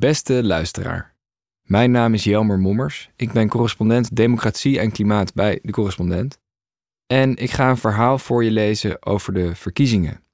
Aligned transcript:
Beste 0.00 0.44
luisteraar. 0.44 1.14
Mijn 1.62 1.90
naam 1.90 2.14
is 2.14 2.24
Jelmer 2.24 2.58
Mommers. 2.58 3.10
Ik 3.16 3.32
ben 3.32 3.48
correspondent 3.48 4.16
Democratie 4.16 4.78
en 4.78 4.92
Klimaat 4.92 5.34
bij 5.34 5.58
De 5.62 5.72
Correspondent. 5.72 6.38
En 7.06 7.36
ik 7.36 7.50
ga 7.50 7.70
een 7.70 7.76
verhaal 7.76 8.18
voor 8.18 8.44
je 8.44 8.50
lezen 8.50 9.06
over 9.06 9.32
de 9.32 9.54
verkiezingen. 9.54 10.24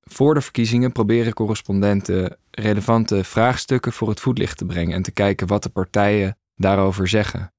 Voor 0.00 0.34
de 0.34 0.40
verkiezingen 0.40 0.92
proberen 0.92 1.32
correspondenten 1.32 2.38
relevante 2.50 3.24
vraagstukken 3.24 3.92
voor 3.92 4.08
het 4.08 4.20
voetlicht 4.20 4.58
te 4.58 4.66
brengen 4.66 4.94
en 4.94 5.02
te 5.02 5.12
kijken 5.12 5.46
wat 5.46 5.62
de 5.62 5.70
partijen 5.70 6.38
daarover 6.54 7.08
zeggen. 7.08 7.52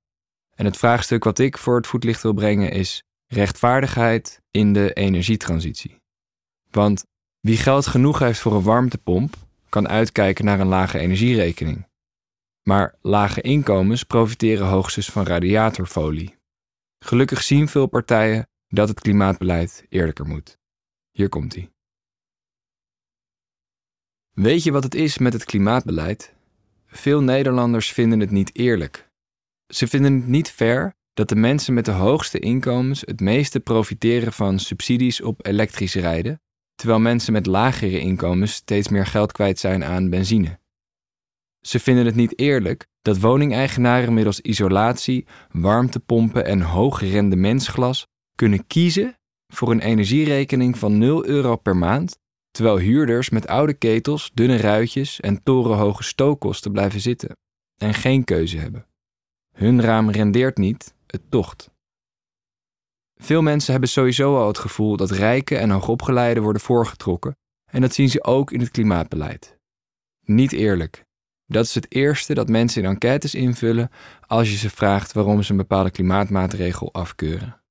En 0.55 0.65
het 0.65 0.77
vraagstuk 0.77 1.23
wat 1.23 1.39
ik 1.39 1.57
voor 1.57 1.75
het 1.75 1.87
voetlicht 1.87 2.21
wil 2.21 2.33
brengen 2.33 2.71
is 2.71 3.03
rechtvaardigheid 3.27 4.41
in 4.51 4.73
de 4.73 4.93
energietransitie. 4.93 6.01
Want 6.71 7.05
wie 7.39 7.57
geld 7.57 7.87
genoeg 7.87 8.19
heeft 8.19 8.39
voor 8.39 8.53
een 8.53 8.63
warmtepomp, 8.63 9.44
kan 9.75 9.87
uitkijken 9.87 10.45
naar 10.45 10.59
een 10.59 10.67
lage 10.67 10.99
energierekening. 10.99 11.87
Maar 12.61 12.95
lage 13.01 13.41
inkomens 13.41 14.03
profiteren 14.03 14.67
hoogstens 14.67 15.09
van 15.09 15.25
radiatorfolie. 15.25 16.35
Gelukkig 16.99 17.43
zien 17.43 17.67
veel 17.67 17.87
partijen 17.87 18.47
dat 18.67 18.87
het 18.87 18.99
klimaatbeleid 18.99 19.85
eerlijker 19.89 20.25
moet. 20.25 20.57
Hier 21.11 21.29
komt 21.29 21.55
ie. 21.55 21.69
Weet 24.31 24.63
je 24.63 24.71
wat 24.71 24.83
het 24.83 24.95
is 24.95 25.17
met 25.17 25.33
het 25.33 25.45
klimaatbeleid? 25.45 26.33
Veel 26.85 27.21
Nederlanders 27.21 27.91
vinden 27.91 28.19
het 28.19 28.31
niet 28.31 28.55
eerlijk. 28.55 29.09
Ze 29.73 29.87
vinden 29.87 30.13
het 30.13 30.27
niet 30.27 30.51
fair 30.51 30.93
dat 31.13 31.29
de 31.29 31.35
mensen 31.35 31.73
met 31.73 31.85
de 31.85 31.91
hoogste 31.91 32.39
inkomens 32.39 33.01
het 33.01 33.19
meeste 33.19 33.59
profiteren 33.59 34.33
van 34.33 34.59
subsidies 34.59 35.21
op 35.21 35.45
elektrisch 35.45 35.95
rijden, 35.95 36.41
terwijl 36.75 36.99
mensen 36.99 37.33
met 37.33 37.45
lagere 37.45 37.99
inkomens 37.99 38.53
steeds 38.53 38.87
meer 38.87 39.05
geld 39.05 39.31
kwijt 39.31 39.59
zijn 39.59 39.83
aan 39.83 40.09
benzine. 40.09 40.59
Ze 41.61 41.79
vinden 41.79 42.05
het 42.05 42.15
niet 42.15 42.39
eerlijk 42.39 42.87
dat 43.01 43.19
woningeigenaren 43.19 44.13
middels 44.13 44.41
isolatie, 44.41 45.27
warmtepompen 45.51 46.45
en 46.45 46.61
hoog 46.61 47.01
rendementsglas 47.01 48.07
kunnen 48.35 48.67
kiezen 48.67 49.17
voor 49.47 49.71
een 49.71 49.79
energierekening 49.79 50.77
van 50.77 50.97
0 50.97 51.25
euro 51.25 51.55
per 51.55 51.77
maand, 51.77 52.17
terwijl 52.51 52.77
huurders 52.77 53.29
met 53.29 53.47
oude 53.47 53.73
ketels, 53.73 54.31
dunne 54.33 54.57
ruitjes 54.57 55.19
en 55.19 55.43
torenhoge 55.43 56.03
stookkosten 56.03 56.71
blijven 56.71 57.01
zitten 57.01 57.37
en 57.81 57.93
geen 57.93 58.23
keuze 58.23 58.57
hebben. 58.57 58.87
Hun 59.51 59.81
raam 59.81 60.09
rendeert 60.09 60.57
niet, 60.57 60.95
het 61.07 61.21
tocht. 61.29 61.74
Veel 63.15 63.41
mensen 63.41 63.71
hebben 63.71 63.89
sowieso 63.89 64.37
al 64.37 64.47
het 64.47 64.57
gevoel 64.57 64.97
dat 64.97 65.11
rijken 65.11 65.59
en 65.59 65.69
hoogopgeleiden 65.69 66.43
worden 66.43 66.61
voorgetrokken, 66.61 67.37
en 67.71 67.81
dat 67.81 67.93
zien 67.93 68.09
ze 68.09 68.23
ook 68.23 68.51
in 68.51 68.59
het 68.59 68.71
klimaatbeleid. 68.71 69.57
Niet 70.21 70.51
eerlijk. 70.51 71.05
Dat 71.47 71.65
is 71.65 71.75
het 71.75 71.93
eerste 71.93 72.33
dat 72.33 72.49
mensen 72.49 72.83
in 72.83 72.89
enquêtes 72.89 73.35
invullen 73.35 73.89
als 74.27 74.51
je 74.51 74.57
ze 74.57 74.69
vraagt 74.69 75.11
waarom 75.11 75.43
ze 75.43 75.51
een 75.51 75.57
bepaalde 75.57 75.91
klimaatmaatregel 75.91 76.93
afkeuren. 76.93 77.61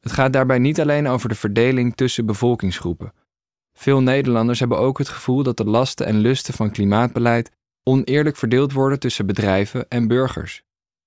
Het 0.00 0.12
gaat 0.12 0.32
daarbij 0.32 0.58
niet 0.58 0.80
alleen 0.80 1.06
over 1.06 1.28
de 1.28 1.34
verdeling 1.34 1.94
tussen 1.94 2.26
bevolkingsgroepen. 2.26 3.12
Veel 3.72 4.00
Nederlanders 4.00 4.58
hebben 4.58 4.78
ook 4.78 4.98
het 4.98 5.08
gevoel 5.08 5.42
dat 5.42 5.56
de 5.56 5.64
lasten 5.64 6.06
en 6.06 6.16
lusten 6.16 6.54
van 6.54 6.70
klimaatbeleid 6.70 7.50
oneerlijk 7.82 8.36
verdeeld 8.36 8.72
worden 8.72 8.98
tussen 8.98 9.26
bedrijven 9.26 9.88
en 9.88 10.08
burgers. 10.08 10.62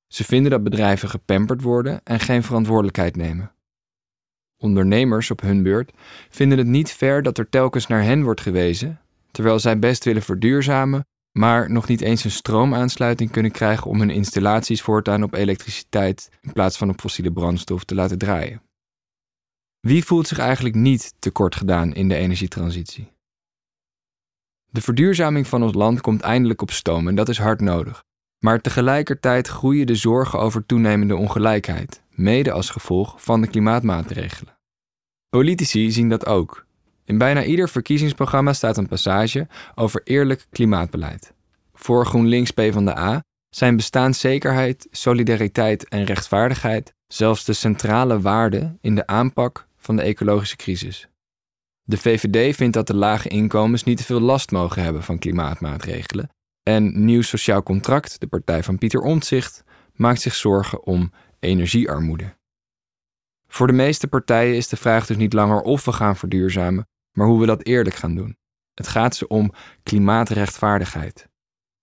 Ze 0.08 0.24
vinden 0.24 0.52
dat 0.52 0.64
bedrijven 0.64 1.10
gepamperd 1.10 1.62
worden 1.62 2.02
en 2.04 2.20
geen 2.20 2.44
verantwoordelijkheid 2.44 3.16
nemen. 3.16 3.52
Ondernemers 4.58 5.32
op 5.32 5.42
hun 5.42 5.64
beurt 5.64 5.92
vinden 6.30 6.58
het 6.58 6.68
niet 6.68 6.92
fair 6.92 7.24
dat 7.24 7.38
er 7.38 7.50
telkens 7.50 7.88
naar 7.88 8.04
hen 8.04 8.24
wordt 8.24 8.42
gewezen, 8.42 9.00
terwijl 9.32 9.60
zij 9.60 9.80
best 9.80 10.04
willen 10.04 10.22
verduurzamen, 10.22 11.06
maar 11.32 11.72
nog 11.72 11.88
niet 11.88 12.02
eens 12.02 12.24
een 12.24 12.32
stroomaansluiting 12.32 13.32
kunnen 13.32 13.52
krijgen 13.52 13.88
om 13.88 14.00
hun 14.00 14.10
installaties 14.10 14.82
voortaan 14.82 15.24
op 15.24 15.34
elektriciteit 15.34 16.30
in 16.42 16.54
plaats 16.54 16.78
van 16.78 16.90
op 16.90 17.00
fossiele 17.00 17.32
brandstof 17.32 17.84
te 17.84 17.96
laten 17.96 18.18
draaien. 18.18 18.62
Wie 19.80 20.06
voelt 20.06 20.28
zich 20.28 20.38
eigenlijk 20.38 20.76
niet 20.76 21.14
tekort 21.20 21.56
gedaan 21.56 21.94
in 21.94 22.08
de 22.08 22.16
energietransitie? 22.16 23.12
De 24.66 24.82
verduurzaming 24.82 25.48
van 25.48 25.64
ons 25.64 25.74
land 25.74 26.02
komt 26.02 26.22
eindelijk 26.22 26.62
op 26.62 26.72
stoom 26.72 27.08
en 27.08 27.16
dat 27.16 27.30
is 27.30 27.38
hard 27.38 27.62
nodig. 27.62 28.06
Maar 28.40 28.62
tegelijkertijd 28.62 29.48
groeien 29.48 29.88
de 29.88 29.96
zorgen 29.96 30.40
over 30.40 30.66
toenemende 30.66 31.16
ongelijkheid, 31.16 32.02
mede 32.10 32.52
als 32.52 32.70
gevolg 32.70 33.24
van 33.24 33.42
de 33.42 33.48
klimaatmaatregelen. 33.48 34.58
Politici 35.30 35.92
zien 35.92 36.10
dat 36.10 36.26
ook. 36.26 36.66
In 37.04 37.18
bijna 37.18 37.44
ieder 37.44 37.70
verkiezingsprogramma 37.70 38.54
staat 38.54 38.78
een 38.78 38.88
passage 38.88 39.48
over 39.76 40.02
eerlijk 40.04 40.46
klimaatbeleid. 40.50 41.34
Voor 41.74 42.06
GroenLinks 42.06 42.52
PvdA 42.52 43.24
zijn 43.50 43.76
bestaanszekerheid, 43.76 44.88
solidariteit 44.92 45.88
en 45.88 46.04
rechtvaardigheid 46.04 46.94
zelfs 47.08 47.46
de 47.46 47.54
centrale 47.54 48.22
waarden 48.22 48.78
in 48.82 48.96
de 48.96 49.08
aanpak 49.08 49.68
van 49.78 49.96
de 49.96 50.02
ecologische 50.02 50.56
crisis. 50.56 51.08
De 51.84 51.98
VVD 51.98 52.56
vindt 52.56 52.74
dat 52.74 52.88
de 52.88 52.96
lage 52.96 53.30
inkomens 53.30 53.84
niet 53.84 53.98
te 53.98 54.04
veel 54.04 54.20
last 54.20 54.52
mogen 54.52 54.84
hebben 54.84 55.04
van 55.04 55.20
klimaatmaatregelen 55.20 56.30
en 56.68 57.06
Nieuw 57.06 57.22
Sociaal 57.22 57.64
Contract, 57.64 58.20
de 58.20 58.28
partij 58.28 58.64
van 58.64 58.78
Pieter 58.78 59.02
Omtzigt, 59.02 59.64
maakt 59.94 60.22
zich 60.22 60.36
zorgen 60.36 60.86
om 60.86 61.12
energiearmoede. 61.40 62.36
Voor 63.48 63.68
de 63.68 63.74
meeste 63.74 64.08
partijen 64.08 64.56
is 64.56 64.68
de 64.68 64.76
vraag 64.76 65.06
dus 65.06 65.18
niet 65.18 65.34
langer 65.34 65.62
of 65.62 65.86
we 65.86 65.92
gaan 65.92 66.16
verduurzamen, 66.16 66.88
maar 67.12 67.28
hoe 67.28 67.40
we 67.40 67.46
dat 67.46 67.64
eerlijk 67.66 67.96
gaan 67.96 68.16
doen. 68.16 68.38
Het 68.74 68.88
gaat 68.88 69.16
ze 69.16 69.28
om 69.28 69.54
klimaatrechtvaardigheid. 69.84 71.28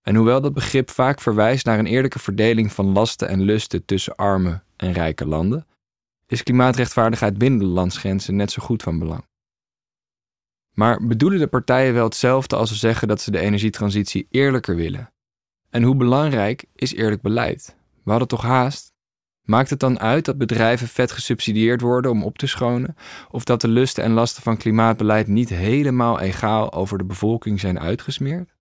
En 0.01 0.15
hoewel 0.15 0.41
dat 0.41 0.53
begrip 0.53 0.89
vaak 0.89 1.21
verwijst 1.21 1.65
naar 1.65 1.79
een 1.79 1.85
eerlijke 1.85 2.19
verdeling 2.19 2.71
van 2.71 2.85
lasten 2.85 3.27
en 3.27 3.41
lusten 3.41 3.85
tussen 3.85 4.15
arme 4.15 4.63
en 4.75 4.91
rijke 4.91 5.27
landen, 5.27 5.67
is 6.27 6.43
klimaatrechtvaardigheid 6.43 7.37
binnen 7.37 7.59
de 7.59 7.65
landsgrenzen 7.65 8.35
net 8.35 8.51
zo 8.51 8.63
goed 8.63 8.83
van 8.83 8.99
belang. 8.99 9.25
Maar 10.75 11.07
bedoelen 11.07 11.39
de 11.39 11.47
partijen 11.47 11.93
wel 11.93 12.03
hetzelfde 12.03 12.55
als 12.55 12.69
ze 12.69 12.75
zeggen 12.75 13.07
dat 13.07 13.21
ze 13.21 13.31
de 13.31 13.39
energietransitie 13.39 14.27
eerlijker 14.29 14.75
willen? 14.75 15.13
En 15.69 15.83
hoe 15.83 15.95
belangrijk 15.95 16.65
is 16.73 16.93
eerlijk 16.93 17.21
beleid? 17.21 17.77
We 18.03 18.09
hadden 18.09 18.27
toch 18.27 18.41
haast? 18.41 18.93
Maakt 19.41 19.69
het 19.69 19.79
dan 19.79 19.99
uit 19.99 20.25
dat 20.25 20.37
bedrijven 20.37 20.87
vet 20.87 21.11
gesubsidieerd 21.11 21.81
worden 21.81 22.11
om 22.11 22.23
op 22.23 22.37
te 22.37 22.47
schonen? 22.47 22.95
Of 23.29 23.43
dat 23.43 23.61
de 23.61 23.67
lusten 23.67 24.03
en 24.03 24.11
lasten 24.11 24.43
van 24.43 24.57
klimaatbeleid 24.57 25.27
niet 25.27 25.49
helemaal 25.49 26.19
egaal 26.19 26.73
over 26.73 26.97
de 26.97 27.05
bevolking 27.05 27.59
zijn 27.59 27.79
uitgesmeerd? 27.79 28.55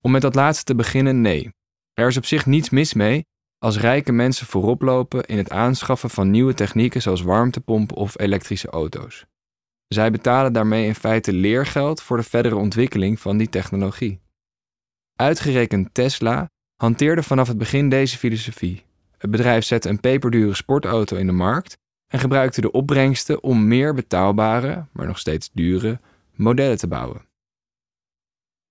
Om 0.00 0.10
met 0.10 0.22
dat 0.22 0.34
laatste 0.34 0.64
te 0.64 0.74
beginnen, 0.74 1.20
nee. 1.20 1.52
Er 1.94 2.06
is 2.06 2.16
op 2.16 2.24
zich 2.24 2.46
niets 2.46 2.70
mis 2.70 2.94
mee 2.94 3.26
als 3.58 3.78
rijke 3.78 4.12
mensen 4.12 4.46
voorop 4.46 4.82
lopen 4.82 5.24
in 5.24 5.36
het 5.36 5.50
aanschaffen 5.50 6.10
van 6.10 6.30
nieuwe 6.30 6.54
technieken 6.54 7.02
zoals 7.02 7.22
warmtepompen 7.22 7.96
of 7.96 8.18
elektrische 8.18 8.68
auto's. 8.68 9.26
Zij 9.94 10.10
betalen 10.10 10.52
daarmee 10.52 10.86
in 10.86 10.94
feite 10.94 11.32
leergeld 11.32 12.02
voor 12.02 12.16
de 12.16 12.22
verdere 12.22 12.56
ontwikkeling 12.56 13.20
van 13.20 13.36
die 13.36 13.48
technologie. 13.48 14.20
Uitgerekend 15.16 15.94
Tesla 15.94 16.50
hanteerde 16.76 17.22
vanaf 17.22 17.48
het 17.48 17.58
begin 17.58 17.88
deze 17.88 18.18
filosofie. 18.18 18.84
Het 19.18 19.30
bedrijf 19.30 19.64
zette 19.64 19.88
een 19.88 20.00
peperdure 20.00 20.54
sportauto 20.54 21.16
in 21.16 21.26
de 21.26 21.32
markt 21.32 21.78
en 22.06 22.18
gebruikte 22.18 22.60
de 22.60 22.70
opbrengsten 22.70 23.42
om 23.42 23.68
meer 23.68 23.94
betaalbare, 23.94 24.86
maar 24.92 25.06
nog 25.06 25.18
steeds 25.18 25.50
dure, 25.52 26.00
modellen 26.34 26.78
te 26.78 26.88
bouwen. 26.88 27.26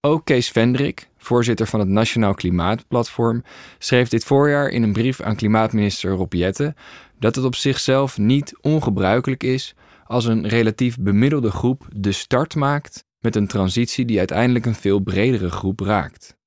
Ook 0.01 0.25
Kees 0.25 0.49
Vendrik, 0.49 1.09
voorzitter 1.17 1.67
van 1.67 1.79
het 1.79 1.89
Nationaal 1.89 2.33
Klimaatplatform, 2.33 3.43
schreef 3.77 4.09
dit 4.09 4.23
voorjaar 4.23 4.67
in 4.67 4.83
een 4.83 4.93
brief 4.93 5.21
aan 5.21 5.35
klimaatminister 5.35 6.11
Rob 6.11 6.33
Jetten 6.33 6.75
dat 7.17 7.35
het 7.35 7.45
op 7.45 7.55
zichzelf 7.55 8.17
niet 8.17 8.57
ongebruikelijk 8.61 9.43
is 9.43 9.75
als 10.09 10.25
een 10.25 10.47
relatief 10.47 10.97
bemiddelde 10.97 11.51
groep 11.51 11.87
de 11.95 12.11
start 12.11 12.55
maakt 12.55 13.05
met 13.19 13.35
een 13.35 13.47
transitie 13.47 14.05
die 14.05 14.17
uiteindelijk 14.17 14.65
een 14.65 14.75
veel 14.75 14.99
bredere 14.99 15.49
groep 15.49 15.79
raakt. 15.79 16.37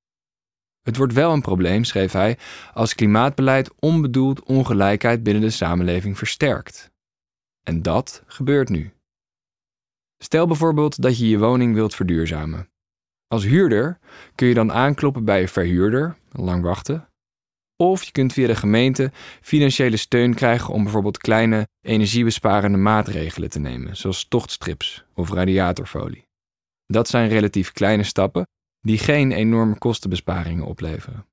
Het 0.82 0.97
wordt 0.97 1.12
wel 1.12 1.32
een 1.32 1.41
probleem, 1.41 1.85
schreef 1.85 2.12
hij, 2.12 2.38
als 2.75 2.94
klimaatbeleid 2.94 3.70
onbedoeld 3.79 4.43
ongelijkheid 4.43 5.23
binnen 5.23 5.43
de 5.43 5.50
samenleving 5.50 6.19
versterkt. 6.19 6.91
En 7.62 7.82
dat 7.82 8.23
gebeurt 8.26 8.69
nu. 8.69 8.93
Stel 10.19 10.47
bijvoorbeeld 10.47 11.03
dat 11.03 11.19
je 11.19 11.29
je 11.29 11.38
woning 11.38 11.75
wilt 11.75 11.94
verduurzamen. 11.94 12.69
Als 13.29 13.44
huurder 13.44 13.99
kun 14.35 14.47
je 14.47 14.55
dan 14.55 14.73
aankloppen 14.73 15.25
bij 15.25 15.41
een 15.43 15.49
verhuurder, 15.49 16.17
lang 16.32 16.62
wachten, 16.62 17.08
of 17.90 18.02
je 18.02 18.12
kunt 18.12 18.32
via 18.32 18.46
de 18.46 18.55
gemeente 18.55 19.11
financiële 19.40 19.96
steun 19.96 20.34
krijgen 20.34 20.75
om 20.75 20.82
bijvoorbeeld 20.82 21.19
kleine 21.19 21.69
energiebesparende 21.81 22.79
maatregelen 22.79 23.50
te 23.50 23.58
nemen, 23.58 23.96
zoals 23.96 24.29
tochtstrips 24.29 25.05
of 25.14 25.31
radiatorfolie. 25.31 26.26
Dat 26.87 27.08
zijn 27.08 27.29
relatief 27.29 27.73
kleine 27.73 28.02
stappen 28.02 28.46
die 28.81 28.99
geen 28.99 29.32
enorme 29.32 29.79
kostenbesparingen 29.79 30.64
opleveren. 30.64 31.26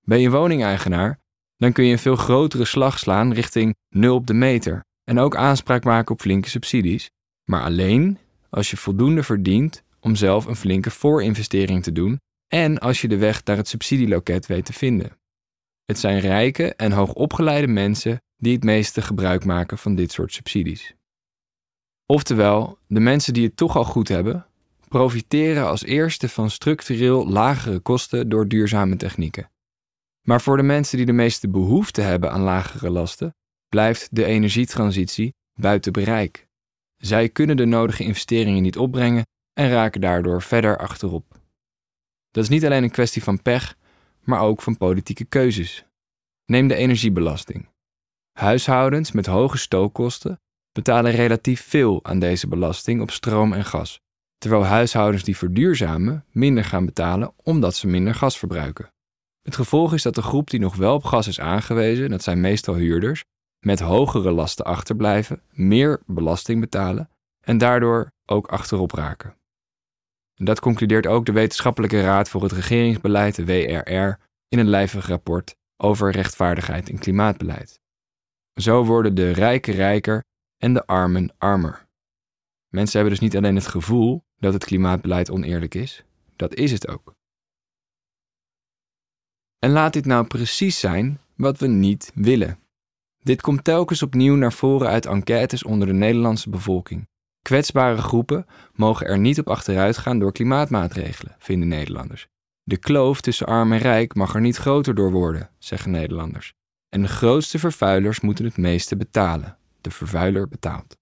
Ben 0.00 0.20
je 0.20 0.30
woningeigenaar, 0.30 1.18
dan 1.56 1.72
kun 1.72 1.84
je 1.84 1.92
een 1.92 1.98
veel 1.98 2.16
grotere 2.16 2.64
slag 2.64 2.98
slaan 2.98 3.32
richting 3.32 3.74
0 3.88 4.14
op 4.14 4.26
de 4.26 4.34
meter 4.34 4.84
en 5.04 5.18
ook 5.18 5.36
aanspraak 5.36 5.84
maken 5.84 6.14
op 6.14 6.20
flinke 6.20 6.48
subsidies, 6.48 7.10
maar 7.44 7.62
alleen 7.62 8.18
als 8.50 8.70
je 8.70 8.76
voldoende 8.76 9.22
verdient 9.22 9.82
om 10.00 10.14
zelf 10.14 10.44
een 10.44 10.56
flinke 10.56 10.90
voorinvestering 10.90 11.82
te 11.82 11.92
doen 11.92 12.20
en 12.46 12.78
als 12.78 13.00
je 13.00 13.08
de 13.08 13.16
weg 13.16 13.44
naar 13.44 13.56
het 13.56 13.68
subsidieloket 13.68 14.46
weet 14.46 14.64
te 14.64 14.72
vinden. 14.72 15.18
Het 15.88 15.98
zijn 15.98 16.20
rijke 16.20 16.74
en 16.74 16.92
hoogopgeleide 16.92 17.66
mensen 17.66 18.22
die 18.36 18.54
het 18.54 18.64
meeste 18.64 19.02
gebruik 19.02 19.44
maken 19.44 19.78
van 19.78 19.94
dit 19.94 20.12
soort 20.12 20.32
subsidies. 20.32 20.94
Oftewel, 22.06 22.78
de 22.86 23.00
mensen 23.00 23.32
die 23.32 23.46
het 23.46 23.56
toch 23.56 23.76
al 23.76 23.84
goed 23.84 24.08
hebben, 24.08 24.46
profiteren 24.88 25.66
als 25.66 25.84
eerste 25.84 26.28
van 26.28 26.50
structureel 26.50 27.28
lagere 27.28 27.78
kosten 27.78 28.28
door 28.28 28.48
duurzame 28.48 28.96
technieken. 28.96 29.50
Maar 30.26 30.40
voor 30.40 30.56
de 30.56 30.62
mensen 30.62 30.96
die 30.96 31.06
de 31.06 31.12
meeste 31.12 31.48
behoefte 31.48 32.00
hebben 32.00 32.30
aan 32.30 32.40
lagere 32.40 32.90
lasten, 32.90 33.34
blijft 33.68 34.08
de 34.10 34.24
energietransitie 34.24 35.34
buiten 35.60 35.92
bereik. 35.92 36.46
Zij 36.96 37.28
kunnen 37.28 37.56
de 37.56 37.66
nodige 37.66 38.04
investeringen 38.04 38.62
niet 38.62 38.78
opbrengen 38.78 39.26
en 39.52 39.68
raken 39.68 40.00
daardoor 40.00 40.42
verder 40.42 40.78
achterop. 40.78 41.40
Dat 42.30 42.44
is 42.44 42.50
niet 42.50 42.64
alleen 42.64 42.82
een 42.82 42.90
kwestie 42.90 43.22
van 43.22 43.42
pech, 43.42 43.76
maar 44.28 44.40
ook 44.40 44.62
van 44.62 44.76
politieke 44.76 45.24
keuzes. 45.24 45.84
Neem 46.44 46.68
de 46.68 46.74
energiebelasting. 46.74 47.68
Huishoudens 48.32 49.12
met 49.12 49.26
hoge 49.26 49.58
stookkosten 49.58 50.40
betalen 50.72 51.12
relatief 51.12 51.62
veel 51.62 52.04
aan 52.04 52.18
deze 52.18 52.48
belasting 52.48 53.00
op 53.00 53.10
stroom 53.10 53.52
en 53.52 53.64
gas, 53.64 54.00
terwijl 54.38 54.64
huishoudens 54.64 55.22
die 55.22 55.36
verduurzamen 55.36 56.24
minder 56.30 56.64
gaan 56.64 56.84
betalen 56.84 57.32
omdat 57.42 57.74
ze 57.74 57.86
minder 57.86 58.14
gas 58.14 58.38
verbruiken. 58.38 58.92
Het 59.42 59.54
gevolg 59.54 59.94
is 59.94 60.02
dat 60.02 60.14
de 60.14 60.22
groep 60.22 60.50
die 60.50 60.60
nog 60.60 60.76
wel 60.76 60.94
op 60.94 61.04
gas 61.04 61.26
is 61.26 61.40
aangewezen, 61.40 62.10
dat 62.10 62.22
zijn 62.22 62.40
meestal 62.40 62.74
huurders, 62.74 63.24
met 63.58 63.80
hogere 63.80 64.30
lasten 64.30 64.64
achterblijven, 64.64 65.42
meer 65.50 66.00
belasting 66.06 66.60
betalen 66.60 67.10
en 67.40 67.58
daardoor 67.58 68.12
ook 68.26 68.46
achterop 68.46 68.92
raken. 68.92 69.37
Dat 70.38 70.60
concludeert 70.60 71.06
ook 71.06 71.26
de 71.26 71.32
Wetenschappelijke 71.32 72.00
Raad 72.00 72.28
voor 72.28 72.42
het 72.42 72.52
Regeringsbeleid, 72.52 73.44
WRR, 73.44 74.18
in 74.48 74.58
een 74.58 74.68
lijvig 74.68 75.06
rapport 75.06 75.56
over 75.76 76.10
rechtvaardigheid 76.10 76.88
in 76.88 76.98
klimaatbeleid. 76.98 77.80
Zo 78.54 78.84
worden 78.84 79.14
de 79.14 79.30
rijken 79.30 79.74
rijker 79.74 80.24
en 80.56 80.74
de 80.74 80.86
armen 80.86 81.34
armer. 81.38 81.86
Mensen 82.68 83.00
hebben 83.00 83.18
dus 83.18 83.28
niet 83.28 83.36
alleen 83.36 83.54
het 83.54 83.66
gevoel 83.66 84.24
dat 84.36 84.52
het 84.52 84.64
klimaatbeleid 84.64 85.30
oneerlijk 85.30 85.74
is, 85.74 86.04
dat 86.36 86.54
is 86.54 86.72
het 86.72 86.88
ook. 86.88 87.14
En 89.58 89.70
laat 89.70 89.92
dit 89.92 90.06
nou 90.06 90.26
precies 90.26 90.78
zijn 90.78 91.20
wat 91.36 91.58
we 91.58 91.66
niet 91.66 92.12
willen. 92.14 92.58
Dit 93.18 93.40
komt 93.40 93.64
telkens 93.64 94.02
opnieuw 94.02 94.34
naar 94.34 94.52
voren 94.52 94.88
uit 94.88 95.06
enquêtes 95.06 95.62
onder 95.62 95.88
de 95.88 95.94
Nederlandse 95.94 96.50
bevolking. 96.50 97.07
Kwetsbare 97.42 98.02
groepen 98.02 98.46
mogen 98.72 99.06
er 99.06 99.18
niet 99.18 99.38
op 99.38 99.48
achteruit 99.48 99.96
gaan 99.96 100.18
door 100.18 100.32
klimaatmaatregelen, 100.32 101.36
vinden 101.38 101.68
Nederlanders. 101.68 102.26
De 102.62 102.76
kloof 102.76 103.20
tussen 103.20 103.46
arm 103.46 103.72
en 103.72 103.78
rijk 103.78 104.14
mag 104.14 104.34
er 104.34 104.40
niet 104.40 104.56
groter 104.56 104.94
door 104.94 105.10
worden, 105.10 105.50
zeggen 105.58 105.90
Nederlanders. 105.90 106.52
En 106.88 107.02
de 107.02 107.08
grootste 107.08 107.58
vervuilers 107.58 108.20
moeten 108.20 108.44
het 108.44 108.56
meeste 108.56 108.96
betalen. 108.96 109.58
De 109.80 109.90
vervuiler 109.90 110.48
betaalt. 110.48 110.96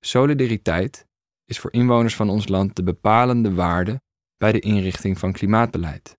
Solidariteit 0.00 1.06
is 1.44 1.58
voor 1.58 1.72
inwoners 1.72 2.16
van 2.16 2.30
ons 2.30 2.48
land 2.48 2.76
de 2.76 2.82
bepalende 2.82 3.54
waarde 3.54 4.00
bij 4.36 4.52
de 4.52 4.60
inrichting 4.60 5.18
van 5.18 5.32
klimaatbeleid. 5.32 6.16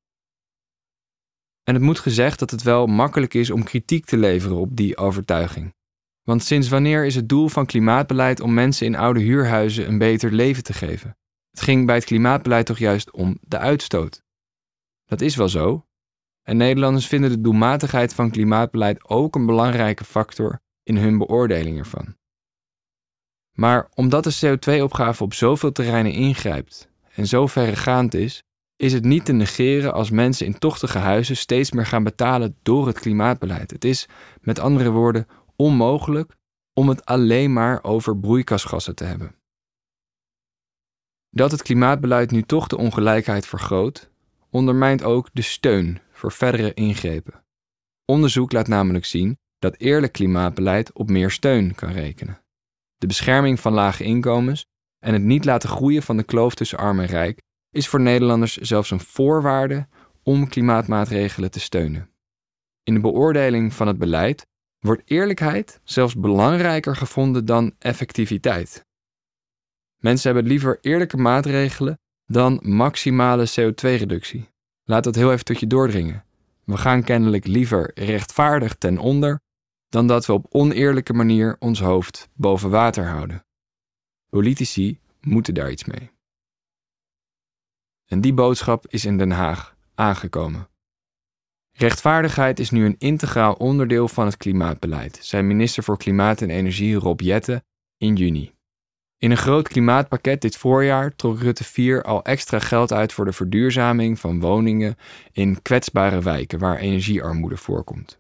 En 1.64 1.74
het 1.74 1.84
moet 1.84 2.00
gezegd 2.00 2.40
dat 2.40 2.52
het 2.52 2.64
wel 2.64 2.88
makkelijk 2.88 3.34
is 3.34 3.50
om 3.50 3.64
kritiek 3.64 4.06
te 4.06 4.18
leveren 4.18 4.58
op 4.58 4.76
die 4.76 4.98
overtuiging. 4.98 5.74
Want 6.28 6.44
sinds 6.44 6.70
wanneer 6.70 7.06
is 7.06 7.16
het 7.16 7.30
doel 7.30 7.48
van 7.48 7.66
klimaatbeleid 7.66 8.40
om 8.40 8.54
mensen 8.54 8.86
in 8.86 8.96
oude 8.96 9.20
huurhuizen 9.20 9.88
een 9.88 9.98
beter 9.98 10.32
leven 10.32 10.64
te 10.64 10.74
geven? 10.74 11.18
Het 11.50 11.62
ging 11.62 11.86
bij 11.86 11.96
het 11.96 12.06
klimaatbeleid 12.06 12.66
toch 12.66 12.78
juist 12.78 13.12
om 13.12 13.38
de 13.42 13.58
uitstoot. 13.58 14.24
Dat 15.06 15.22
is 15.22 15.36
wel 15.36 15.50
zo. 15.50 15.86
En 16.44 16.58
Nederlanders 16.58 17.08
vinden 17.08 17.30
de 17.30 17.42
doelmatigheid 17.42 18.14
van 18.14 18.32
klimaatbeleid 18.32 19.10
ook 19.10 19.36
een 19.36 19.46
belangrijke 19.46 20.04
factor 20.04 20.60
in 20.84 20.98
hun 20.98 21.18
beoordeling 21.18 21.78
ervan. 21.78 22.16
Maar 23.52 23.90
omdat 23.94 24.24
de 24.24 24.58
CO2-opgave 24.58 25.24
op 25.24 25.34
zoveel 25.34 25.72
terreinen 25.72 26.12
ingrijpt 26.12 26.90
en 27.14 27.28
zo 27.28 27.48
verregaand 27.48 28.14
is, 28.14 28.44
is 28.76 28.94
het 28.94 29.04
niet 29.04 29.26
te 29.26 29.34
negeren 29.34 29.94
als 29.94 30.10
mensen 30.10 30.46
in 30.46 30.58
tochtige 30.58 30.98
huizen 30.98 31.38
steeds 31.38 31.72
meer 31.72 31.86
gaan 31.86 32.04
betalen 32.04 32.56
door 32.62 32.88
het 32.88 33.00
klimaatbeleid. 33.00 33.72
Het 33.72 33.86
is, 33.86 34.08
met 34.42 34.60
andere 34.60 34.92
woorden, 34.92 35.28
onmogelijk 35.58 36.36
om 36.74 36.90
het 36.90 37.06
alleen 37.06 37.54
maar 37.54 37.84
over 37.84 38.20
broeikasgassen 38.20 38.96
te 38.96 39.04
hebben. 39.04 39.36
Dat 41.30 41.52
het 41.52 41.62
klimaatbeleid 41.62 42.32
nu 42.32 42.42
toch 42.42 42.68
de 42.68 42.78
ongelijkheid 42.78 43.48
vergroot, 43.48 44.10
ondermijnt 44.50 45.04
ook 45.04 45.30
de 45.34 45.42
steun 45.42 46.00
voor 46.12 46.32
verdere 46.32 46.74
ingrepen. 46.74 47.44
Onderzoek 48.06 48.52
laat 48.52 48.68
namelijk 48.68 49.06
zien 49.06 49.38
dat 49.60 49.78
eerlijk 49.78 50.14
klimaatbeleid 50.14 50.94
op 50.94 51.10
meer 51.10 51.32
steun 51.32 51.76
kan 51.76 51.92
rekenen. 51.92 52.42
De 52.98 53.08
bescherming 53.08 53.60
van 53.60 53.74
lage 53.74 54.04
inkomens 54.04 54.66
en 55.00 55.14
het 55.14 55.22
niet 55.22 55.46
laten 55.46 55.70
groeien 55.70 56.04
van 56.04 56.18
de 56.18 56.24
kloof 56.24 56.56
tussen 56.56 56.78
arm 56.78 57.00
en 57.00 57.06
rijk 57.06 57.42
is 57.70 57.88
voor 57.88 58.02
Nederlanders 58.02 58.58
zelfs 58.58 58.92
een 58.92 59.00
voorwaarde 59.00 59.88
om 60.24 60.48
klimaatmaatregelen 60.48 61.52
te 61.52 61.60
steunen. 61.60 62.10
In 62.84 62.94
de 62.94 63.00
beoordeling 63.00 63.74
van 63.74 63.88
het 63.88 63.98
beleid 63.98 64.48
wordt 64.88 65.02
eerlijkheid 65.06 65.80
zelfs 65.84 66.16
belangrijker 66.16 66.96
gevonden 66.96 67.46
dan 67.46 67.76
effectiviteit. 67.80 68.86
Mensen 69.98 70.32
hebben 70.32 70.52
liever 70.52 70.78
eerlijke 70.82 71.18
maatregelen 71.18 72.00
dan 72.26 72.60
maximale 72.62 73.48
CO2-reductie. 73.50 74.50
Laat 74.84 75.04
dat 75.04 75.16
heel 75.16 75.32
even 75.32 75.46
tot 75.46 75.60
je 75.60 75.68
doordringen. 75.68 76.26
We 76.64 76.78
gaan 76.78 77.04
kennelijk 77.04 77.48
liever 77.48 77.92
rechtvaardig 77.96 78.76
ten 78.76 78.98
onder 78.98 79.40
dan 79.90 80.08
dat 80.08 80.26
we 80.26 80.34
op 80.34 80.46
oneerlijke 80.50 81.14
manier 81.14 81.56
ons 81.60 81.80
hoofd 81.80 82.30
boven 82.34 82.70
water 82.70 83.08
houden. 83.08 83.46
Politici 84.30 85.00
moeten 85.22 85.54
daar 85.54 85.72
iets 85.72 85.84
mee. 85.84 86.12
En 88.06 88.22
die 88.22 88.34
boodschap 88.34 88.88
is 88.88 89.06
in 89.06 89.18
Den 89.18 89.32
Haag 89.32 89.76
aangekomen. 89.96 90.70
Rechtvaardigheid 91.80 92.60
is 92.60 92.70
nu 92.70 92.86
een 92.86 92.96
integraal 92.98 93.54
onderdeel 93.54 94.08
van 94.08 94.26
het 94.26 94.38
klimaatbeleid, 94.38 95.20
zei 95.22 95.44
minister 95.44 95.84
voor 95.84 95.98
Klimaat 95.98 96.42
en 96.42 96.50
Energie 96.50 96.96
Rob 96.96 97.22
Jette 97.22 97.64
in 97.98 98.16
juni. 98.16 98.52
In 99.18 99.32
een 99.32 99.38
groot 99.38 99.68
klimaatpakket 99.68 100.42
dit 100.42 100.58
voorjaar 100.58 101.16
trok 101.16 101.40
Rutte 101.40 101.64
4 101.64 102.04
al 102.04 102.24
extra 102.24 102.60
geld 102.60 102.92
uit 102.92 103.14
voor 103.14 103.26
de 103.26 103.34
verduurzaming 103.34 104.20
van 104.20 104.40
woningen 104.40 104.96
in 105.32 105.62
kwetsbare 105.62 106.22
wijken 106.22 106.60
waar 106.60 106.78
energiearmoede 106.78 107.58
voorkomt. 107.58 108.20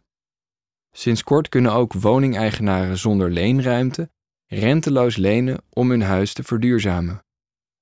Sinds 0.91 1.23
kort 1.23 1.49
kunnen 1.49 1.73
ook 1.73 1.93
woningeigenaren 1.93 2.97
zonder 2.97 3.31
leenruimte 3.31 4.09
renteloos 4.45 5.15
lenen 5.15 5.61
om 5.69 5.89
hun 5.89 6.01
huis 6.01 6.33
te 6.33 6.43
verduurzamen. 6.43 7.25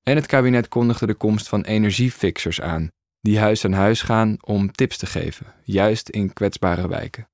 En 0.04 0.16
het 0.16 0.26
kabinet 0.26 0.68
kondigde 0.68 1.06
de 1.06 1.14
komst 1.14 1.48
van 1.48 1.62
energiefixers 1.62 2.62
aan, 2.62 2.92
die 3.26 3.40
huis 3.40 3.66
aan 3.66 3.74
huis 3.74 4.02
gaan 4.02 4.38
om 4.42 4.72
tips 4.72 4.98
te 4.98 5.06
geven, 5.06 5.46
juist 5.64 6.10
in 6.10 6.34
kwetsbare 6.34 6.88
wijken. 6.88 7.28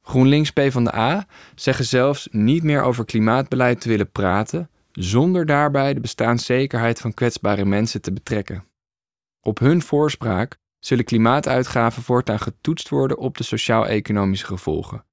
GroenLinks 0.00 0.50
PvdA 0.50 1.26
zeggen 1.54 1.84
zelfs 1.84 2.28
niet 2.30 2.62
meer 2.62 2.82
over 2.82 3.04
klimaatbeleid 3.04 3.80
te 3.80 3.88
willen 3.88 4.10
praten, 4.10 4.70
zonder 4.92 5.46
daarbij 5.46 5.94
de 5.94 6.00
bestaanszekerheid 6.00 7.00
van 7.00 7.14
kwetsbare 7.14 7.64
mensen 7.64 8.02
te 8.02 8.12
betrekken. 8.12 8.64
Op 9.40 9.58
hun 9.58 9.82
voorspraak 9.82 10.56
zullen 10.78 11.04
klimaatuitgaven 11.04 12.02
voortaan 12.02 12.40
getoetst 12.40 12.88
worden 12.88 13.18
op 13.18 13.36
de 13.36 13.44
sociaal-economische 13.44 14.46
gevolgen. 14.46 15.04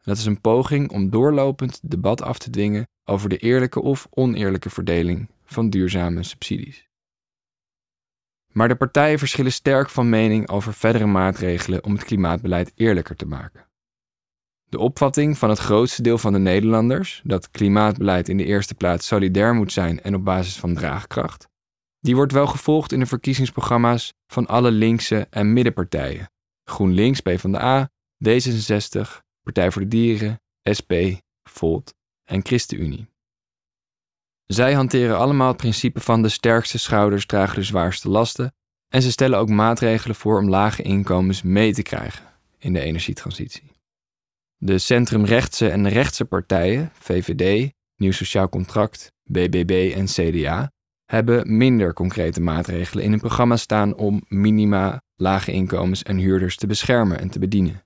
Dat 0.00 0.16
is 0.16 0.24
een 0.24 0.40
poging 0.40 0.90
om 0.90 1.10
doorlopend 1.10 1.80
debat 1.82 2.22
af 2.22 2.38
te 2.38 2.50
dwingen 2.50 2.86
over 3.04 3.28
de 3.28 3.36
eerlijke 3.36 3.82
of 3.82 4.06
oneerlijke 4.10 4.70
verdeling 4.70 5.30
van 5.44 5.70
duurzame 5.70 6.22
subsidies. 6.22 6.90
Maar 8.52 8.68
de 8.68 8.76
partijen 8.76 9.18
verschillen 9.18 9.52
sterk 9.52 9.90
van 9.90 10.08
mening 10.08 10.48
over 10.48 10.74
verdere 10.74 11.06
maatregelen 11.06 11.84
om 11.84 11.92
het 11.92 12.04
klimaatbeleid 12.04 12.72
eerlijker 12.74 13.16
te 13.16 13.26
maken. 13.26 13.66
De 14.64 14.78
opvatting 14.78 15.38
van 15.38 15.48
het 15.48 15.58
grootste 15.58 16.02
deel 16.02 16.18
van 16.18 16.32
de 16.32 16.38
Nederlanders 16.38 17.20
dat 17.24 17.50
klimaatbeleid 17.50 18.28
in 18.28 18.36
de 18.36 18.44
eerste 18.44 18.74
plaats 18.74 19.06
solidair 19.06 19.54
moet 19.54 19.72
zijn 19.72 20.02
en 20.02 20.14
op 20.14 20.24
basis 20.24 20.56
van 20.56 20.74
draagkracht, 20.74 21.48
die 22.00 22.14
wordt 22.14 22.32
wel 22.32 22.46
gevolgd 22.46 22.92
in 22.92 22.98
de 22.98 23.06
verkiezingsprogramma's 23.06 24.12
van 24.26 24.46
alle 24.46 24.70
linkse 24.70 25.26
en 25.30 25.52
middenpartijen: 25.52 26.30
GroenLinks, 26.64 27.20
PvdA, 27.20 27.90
D66, 28.28 29.20
Partij 29.42 29.70
voor 29.70 29.82
de 29.82 29.88
Dieren, 29.88 30.40
SP, 30.78 30.92
Volt 31.42 31.94
en 32.24 32.44
ChristenUnie. 32.44 33.11
Zij 34.52 34.74
hanteren 34.74 35.18
allemaal 35.18 35.48
het 35.48 35.56
principe 35.56 36.00
van 36.00 36.22
de 36.22 36.28
sterkste 36.28 36.78
schouders 36.78 37.26
dragen 37.26 37.54
de 37.54 37.62
zwaarste 37.62 38.08
lasten 38.08 38.54
en 38.88 39.02
ze 39.02 39.10
stellen 39.10 39.38
ook 39.38 39.48
maatregelen 39.48 40.16
voor 40.16 40.38
om 40.38 40.48
lage 40.48 40.82
inkomens 40.82 41.42
mee 41.42 41.72
te 41.74 41.82
krijgen 41.82 42.24
in 42.58 42.72
de 42.72 42.80
energietransitie. 42.80 43.70
De 44.56 44.78
centrumrechtse 44.78 45.68
en 45.68 45.88
rechtse 45.88 46.24
partijen, 46.24 46.90
VVD, 46.92 47.72
Nieuw 47.96 48.12
Sociaal 48.12 48.48
Contract, 48.48 49.12
BBB 49.22 49.92
en 49.96 50.04
CDA, 50.06 50.70
hebben 51.04 51.56
minder 51.56 51.92
concrete 51.92 52.40
maatregelen 52.40 53.04
in 53.04 53.10
hun 53.10 53.20
programma 53.20 53.56
staan 53.56 53.94
om 53.96 54.22
minima, 54.28 55.02
lage 55.16 55.52
inkomens 55.52 56.02
en 56.02 56.16
huurders 56.16 56.56
te 56.56 56.66
beschermen 56.66 57.18
en 57.18 57.30
te 57.30 57.38
bedienen. 57.38 57.84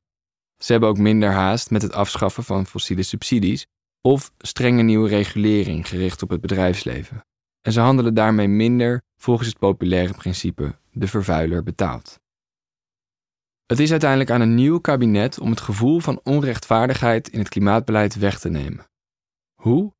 Ze 0.63 0.73
hebben 0.73 0.89
ook 0.89 0.99
minder 0.99 1.33
haast 1.33 1.71
met 1.71 1.83
het 1.83 1.93
afschaffen 1.93 2.45
van 2.45 2.67
fossiele 2.67 3.03
subsidies 3.03 3.67
of 4.00 4.33
strenge 4.38 4.83
nieuwe 4.83 5.09
regulering 5.09 5.88
gericht 5.88 6.23
op 6.23 6.29
het 6.29 6.41
bedrijfsleven. 6.41 7.25
En 7.61 7.73
ze 7.73 7.81
handelen 7.81 8.15
daarmee 8.15 8.49
minder 8.49 9.03
volgens 9.17 9.49
het 9.49 9.59
populaire 9.59 10.15
principe 10.15 10.79
de 10.93 11.09
vervuiler 11.09 11.62
betaalt. 11.62 12.21
Het 13.67 13.79
is 13.79 13.91
uiteindelijk 13.91 14.31
aan 14.31 14.41
een 14.41 14.55
nieuw 14.55 14.79
kabinet 14.79 15.38
om 15.38 15.50
het 15.50 15.61
gevoel 15.61 16.00
van 16.00 16.21
onrechtvaardigheid 16.23 17.29
in 17.29 17.38
het 17.38 17.49
klimaatbeleid 17.49 18.15
weg 18.15 18.38
te 18.38 18.49
nemen. 18.49 18.85
Hoe? 19.55 19.95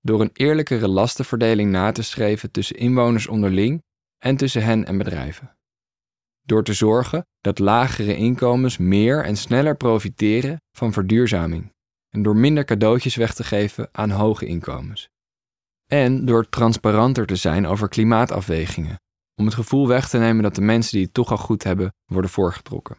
Door 0.00 0.20
een 0.20 0.30
eerlijkere 0.32 0.88
lastenverdeling 0.88 1.70
na 1.70 1.92
te 1.92 2.02
streven 2.02 2.50
tussen 2.50 2.76
inwoners 2.76 3.26
onderling 3.26 3.82
en 4.18 4.36
tussen 4.36 4.64
hen 4.64 4.84
en 4.84 4.98
bedrijven. 4.98 5.56
Door 6.42 6.64
te 6.64 6.72
zorgen 6.72 7.26
dat 7.40 7.58
lagere 7.58 8.16
inkomens 8.16 8.78
meer 8.78 9.24
en 9.24 9.36
sneller 9.36 9.76
profiteren 9.76 10.60
van 10.76 10.92
verduurzaming 10.92 11.72
en 12.14 12.22
door 12.22 12.36
minder 12.36 12.64
cadeautjes 12.64 13.16
weg 13.16 13.34
te 13.34 13.44
geven 13.44 13.88
aan 13.92 14.10
hoge 14.10 14.46
inkomens. 14.46 15.08
En 15.86 16.24
door 16.24 16.48
transparanter 16.48 17.26
te 17.26 17.36
zijn 17.36 17.66
over 17.66 17.88
klimaatafwegingen, 17.88 19.00
om 19.34 19.44
het 19.44 19.54
gevoel 19.54 19.88
weg 19.88 20.08
te 20.08 20.18
nemen 20.18 20.42
dat 20.42 20.54
de 20.54 20.60
mensen 20.60 20.92
die 20.92 21.04
het 21.04 21.14
toch 21.14 21.30
al 21.30 21.36
goed 21.36 21.62
hebben, 21.62 21.94
worden 22.06 22.30
voorgetrokken. 22.30 22.96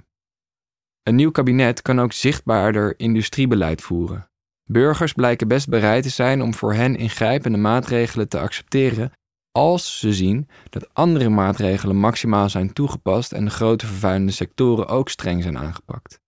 Een 1.03 1.15
nieuw 1.15 1.31
kabinet 1.31 1.81
kan 1.81 2.01
ook 2.01 2.13
zichtbaarder 2.13 2.99
industriebeleid 2.99 3.81
voeren. 3.81 4.27
Burgers 4.63 5.13
blijken 5.13 5.47
best 5.47 5.69
bereid 5.69 6.03
te 6.03 6.09
zijn 6.09 6.41
om 6.41 6.53
voor 6.53 6.73
hen 6.73 6.95
ingrijpende 6.95 7.57
maatregelen 7.57 8.29
te 8.29 8.39
accepteren 8.39 9.11
als 9.51 9.99
ze 9.99 10.13
zien 10.13 10.49
dat 10.69 10.93
andere 10.93 11.29
maatregelen 11.29 11.95
maximaal 11.95 12.49
zijn 12.49 12.73
toegepast 12.73 13.31
en 13.31 13.45
de 13.45 13.51
grote 13.51 13.85
vervuilende 13.85 14.31
sectoren 14.31 14.87
ook 14.87 15.09
streng 15.09 15.43
zijn 15.43 15.57
aangepakt. 15.57 16.19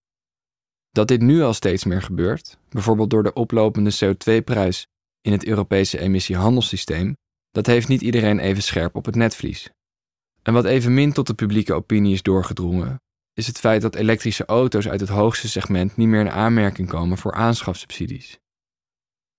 Dat 0.95 1.07
dit 1.07 1.21
nu 1.21 1.41
al 1.41 1.53
steeds 1.53 1.83
meer 1.83 2.01
gebeurt, 2.01 2.57
bijvoorbeeld 2.69 3.09
door 3.09 3.23
de 3.23 3.33
oplopende 3.33 3.95
CO2-prijs 3.95 4.87
in 5.21 5.31
het 5.31 5.45
Europese 5.45 5.99
emissiehandelssysteem, 5.99 7.17
dat 7.51 7.65
heeft 7.65 7.87
niet 7.87 8.01
iedereen 8.01 8.39
even 8.39 8.63
scherp 8.63 8.95
op 8.95 9.05
het 9.05 9.15
netvlies. 9.15 9.69
En 10.41 10.53
wat 10.53 10.65
evenmin 10.65 11.13
tot 11.13 11.27
de 11.27 11.33
publieke 11.33 11.73
opinie 11.73 12.13
is 12.13 12.21
doorgedrongen, 12.21 13.01
is 13.33 13.47
het 13.47 13.59
feit 13.59 13.81
dat 13.81 13.95
elektrische 13.95 14.45
auto's 14.45 14.87
uit 14.87 14.99
het 14.99 15.09
hoogste 15.09 15.49
segment 15.49 15.95
niet 15.95 16.07
meer 16.07 16.19
in 16.19 16.31
aanmerking 16.31 16.87
komen 16.87 17.17
voor 17.17 17.33
aanschafsubsidies. 17.33 18.39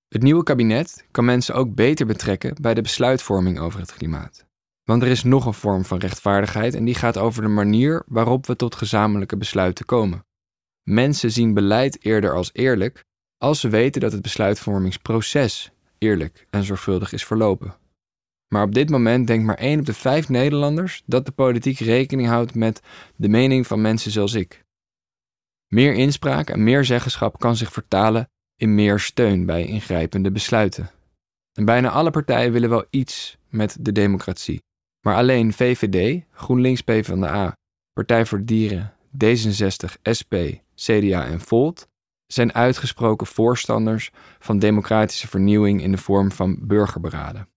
Het 0.09 0.23
nieuwe 0.23 0.43
kabinet 0.43 1.07
kan 1.11 1.25
mensen 1.25 1.55
ook 1.55 1.75
beter 1.75 2.07
betrekken 2.07 2.55
bij 2.61 2.75
de 2.75 2.83
besluitvorming 2.83 3.59
over 3.59 3.81
het 3.81 3.93
klimaat. 3.93 4.47
Want 4.85 5.03
er 5.03 5.09
is 5.09 5.23
nog 5.23 5.47
een 5.47 5.55
vorm 5.55 5.85
van 5.85 5.99
rechtvaardigheid 5.99 6.75
en 6.75 6.85
die 6.85 6.95
gaat 6.95 7.19
over 7.19 7.43
de 7.43 7.49
manier 7.49 8.03
waarop 8.07 8.47
we 8.47 8.57
tot 8.57 8.75
gezamenlijke 8.75 9.37
besluiten 9.37 9.85
komen. 9.85 10.26
Mensen 10.91 11.31
zien 11.31 11.55
beleid 11.55 12.05
eerder 12.05 12.35
als 12.35 12.51
eerlijk 12.53 13.05
als 13.39 13.61
ze 13.61 13.69
weten 13.69 14.01
dat 14.01 14.13
het 14.13 14.23
besluitvormingsproces 14.23 15.71
eerlijk 15.99 16.47
en 16.51 16.65
zorgvuldig 16.65 17.13
is 17.13 17.25
verlopen. 17.25 17.77
Maar 18.49 18.63
op 18.63 18.75
dit 18.75 18.91
moment 18.91 19.27
denkt 19.27 19.45
maar 19.45 19.57
1 19.57 19.79
op 19.79 19.87
de 19.87 19.95
5 19.95 20.29
Nederlanders 20.29 21.03
dat 21.07 21.27
de 21.27 21.33
politiek 21.33 21.79
rekening 21.79 22.29
houdt 22.29 22.55
met 22.55 22.83
de 23.17 23.29
mening 23.29 23.67
van 23.67 23.81
mensen 23.81 24.11
zoals 24.11 24.35
ik. 24.35 24.65
Meer 25.69 25.95
inspraak 25.95 26.51
en 26.51 26.65
meer 26.65 26.85
zeggenschap 26.85 27.39
kan 27.39 27.57
zich 27.57 27.73
vertalen 27.73 28.29
in 28.57 28.75
meer 28.75 28.99
steun 29.01 29.47
bij 29.47 29.67
ingrijpende 29.67 30.31
besluiten. 30.31 30.91
En 31.53 31.65
bijna 31.65 31.91
alle 31.91 32.11
partijen 32.11 32.53
willen 32.53 32.69
wel 32.69 32.85
iets 32.91 33.37
met 33.49 33.77
de 33.81 33.93
democratie. 33.93 34.63
Maar 35.01 35.15
alleen 35.17 35.53
VVD, 35.53 36.25
GroenLinks 36.33 36.81
PvdA, 36.81 37.57
Partij 37.93 38.27
voor 38.27 38.45
Dieren, 38.45 38.95
D66, 39.25 40.01
SP, 40.19 40.35
CDA 40.77 41.27
en 41.27 41.41
Volt 41.41 41.89
zijn 42.27 42.55
uitgesproken 42.55 43.27
voorstanders 43.27 44.11
van 44.39 44.59
democratische 44.59 45.29
vernieuwing 45.29 45.83
in 45.83 45.91
de 45.91 45.99
vorm 45.99 46.33
van 46.33 46.59
burgerberaden. 46.67 47.49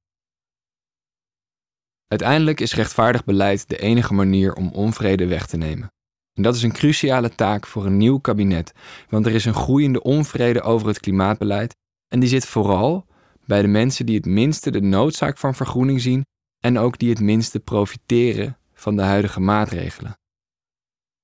Uiteindelijk 2.08 2.60
is 2.60 2.74
rechtvaardig 2.74 3.24
beleid 3.24 3.70
de 3.70 3.78
enige 3.78 4.14
manier 4.14 4.54
om 4.54 4.72
onvrede 4.72 5.28
weg 5.28 5.48
te 5.48 5.58
nemen. 5.58 5.92
En 6.34 6.44
dat 6.44 6.56
is 6.56 6.64
een 6.64 6.72
cruciale 6.72 7.36
taak 7.36 7.68
voor 7.68 7.86
een 7.86 7.98
nieuw 7.98 8.18
kabinet, 8.18 8.74
want 9.10 9.26
er 9.26 9.34
is 9.34 9.46
een 9.46 9.54
groeiende 9.54 10.02
onvrede 10.02 10.62
over 10.62 10.88
het 10.88 11.00
klimaatbeleid 11.00 11.76
en 12.08 12.20
die 12.20 12.30
zit 12.30 12.46
vooral 12.46 13.06
bij 13.46 13.62
de 13.62 13.68
mensen 13.68 14.06
die 14.06 14.16
het 14.16 14.26
minste 14.26 14.72
de 14.72 14.82
noodzaak 14.82 15.38
van 15.38 15.56
vergroening 15.56 16.02
zien 16.02 16.26
en 16.60 16.78
ook 16.78 16.98
die 16.98 17.10
het 17.10 17.20
minste 17.20 17.60
profiteren 17.60 18.58
van 18.74 18.96
de 18.96 19.02
huidige 19.02 19.40
maatregelen. 19.40 20.20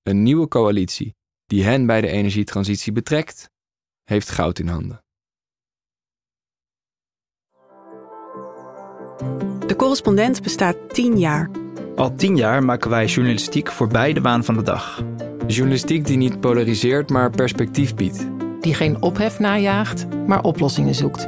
Een 0.03 0.23
nieuwe 0.23 0.47
coalitie 0.47 1.15
die 1.45 1.63
hen 1.63 1.85
bij 1.85 2.01
de 2.01 2.07
energietransitie 2.07 2.91
betrekt, 2.91 3.49
heeft 4.03 4.29
goud 4.29 4.59
in 4.59 4.67
handen. 4.67 5.03
De 9.67 9.75
correspondent 9.77 10.41
bestaat 10.41 10.93
tien 10.93 11.19
jaar. 11.19 11.49
Al 11.95 12.15
tien 12.15 12.37
jaar 12.37 12.63
maken 12.63 12.89
wij 12.89 13.05
journalistiek 13.05 13.71
voorbij 13.71 14.13
de 14.13 14.21
waan 14.21 14.43
van 14.43 14.55
de 14.55 14.63
dag. 14.63 15.03
Journalistiek 15.47 16.05
die 16.05 16.17
niet 16.17 16.39
polariseert, 16.39 17.09
maar 17.09 17.29
perspectief 17.29 17.95
biedt. 17.95 18.27
Die 18.59 18.73
geen 18.73 19.01
ophef 19.01 19.39
najaagt, 19.39 20.07
maar 20.27 20.43
oplossingen 20.43 20.95
zoekt. 20.95 21.27